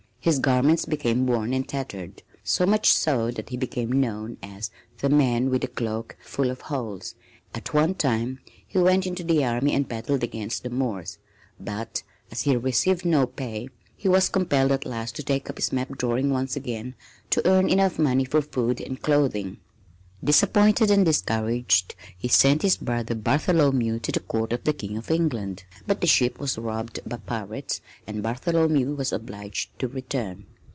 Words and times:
His 0.23 0.37
garments 0.37 0.85
became 0.85 1.25
worn 1.25 1.51
and 1.51 1.67
tattered, 1.67 2.21
so 2.43 2.67
much 2.67 2.91
so 2.93 3.31
that 3.31 3.49
he 3.49 3.57
became 3.57 3.91
known 3.91 4.37
as 4.43 4.69
"the 4.99 5.09
man 5.09 5.49
with 5.49 5.61
the 5.61 5.67
cloak 5.67 6.15
full 6.23 6.51
of 6.51 6.61
holes." 6.61 7.15
At 7.55 7.73
one 7.73 7.95
time 7.95 8.37
he 8.67 8.77
went 8.77 9.07
into 9.07 9.23
the 9.23 9.43
army 9.43 9.73
and 9.73 9.87
battled 9.87 10.21
against 10.21 10.61
the 10.61 10.69
Moors, 10.69 11.17
but 11.59 12.03
as 12.31 12.41
he 12.43 12.55
received 12.55 13.03
no 13.03 13.25
pay, 13.25 13.69
he 13.97 14.07
was 14.07 14.29
compelled 14.29 14.71
at 14.71 14.85
last 14.85 15.15
to 15.15 15.23
take 15.23 15.49
up 15.49 15.57
his 15.57 15.71
map 15.73 15.97
drawing 15.97 16.29
once 16.29 16.55
again 16.55 16.93
to 17.31 17.41
earn 17.49 17.67
enough 17.67 17.97
money 17.97 18.23
for 18.23 18.43
food 18.43 18.79
and 18.79 19.01
clothing. 19.01 19.57
Disappointed 20.23 20.91
and 20.91 21.03
discouraged 21.03 21.95
he 22.15 22.27
sent 22.27 22.61
his 22.61 22.77
brother 22.77 23.15
Bartholomew 23.15 23.97
to 24.01 24.11
the 24.11 24.19
Court 24.19 24.53
of 24.53 24.65
the 24.65 24.73
King 24.73 24.95
of 24.95 25.09
England, 25.09 25.63
but 25.87 25.99
the 25.99 26.05
ship 26.05 26.39
was 26.39 26.59
robbed 26.59 26.99
by 27.07 27.17
pirates 27.17 27.81
and 28.05 28.21
Bartholomew 28.21 28.93
was 28.93 29.11
obliged 29.11 29.71
to 29.79 29.87
return. 29.87 30.45